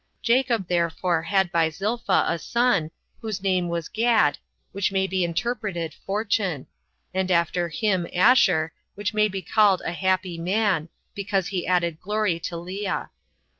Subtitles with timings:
[0.23, 2.89] Jacob therefore had by Zilpha a son,
[3.21, 4.39] whose name was Gad,
[4.71, 6.65] which may be interpreted fortune;
[7.13, 12.39] and after him Asher, which may be called a happy man, because he added glory
[12.39, 13.05] to Lea.